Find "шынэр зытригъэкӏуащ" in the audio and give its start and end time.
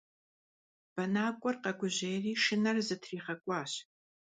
2.43-3.71